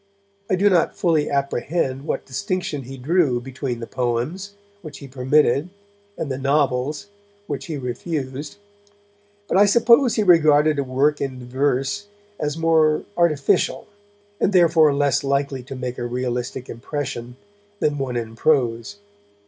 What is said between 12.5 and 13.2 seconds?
more